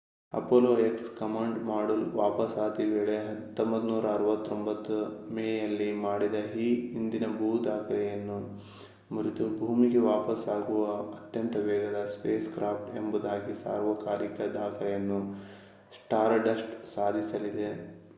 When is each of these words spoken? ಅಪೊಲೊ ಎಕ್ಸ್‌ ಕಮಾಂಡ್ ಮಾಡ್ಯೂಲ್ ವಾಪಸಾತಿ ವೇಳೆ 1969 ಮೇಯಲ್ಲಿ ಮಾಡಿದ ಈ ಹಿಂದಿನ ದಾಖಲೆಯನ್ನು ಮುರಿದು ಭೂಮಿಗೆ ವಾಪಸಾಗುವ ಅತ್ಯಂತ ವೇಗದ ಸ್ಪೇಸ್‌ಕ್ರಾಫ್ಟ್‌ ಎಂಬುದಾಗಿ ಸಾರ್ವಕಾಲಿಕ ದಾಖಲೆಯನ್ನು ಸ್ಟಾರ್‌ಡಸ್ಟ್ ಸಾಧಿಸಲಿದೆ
ಅಪೊಲೊ 0.33 0.69
ಎಕ್ಸ್‌ 0.79 1.09
ಕಮಾಂಡ್ 1.17 1.57
ಮಾಡ್ಯೂಲ್ 1.63 2.05
ವಾಪಸಾತಿ 2.13 2.85
ವೇಳೆ 2.85 3.17
1969 3.57 4.95
ಮೇಯಲ್ಲಿ 5.31 5.91
ಮಾಡಿದ 5.99 6.37
ಈ 6.59 6.69
ಹಿಂದಿನ 6.93 7.27
ದಾಖಲೆಯನ್ನು 7.63 8.39
ಮುರಿದು 9.11 9.47
ಭೂಮಿಗೆ 9.59 10.01
ವಾಪಸಾಗುವ 10.07 10.83
ಅತ್ಯಂತ 11.19 11.55
ವೇಗದ 11.67 12.01
ಸ್ಪೇಸ್‌ಕ್ರಾಫ್ಟ್‌ 12.15 12.91
ಎಂಬುದಾಗಿ 12.95 13.55
ಸಾರ್ವಕಾಲಿಕ 13.63 14.49
ದಾಖಲೆಯನ್ನು 14.55 15.21
ಸ್ಟಾರ್‌ಡಸ್ಟ್ 15.91 16.75
ಸಾಧಿಸಲಿದೆ 16.93 17.71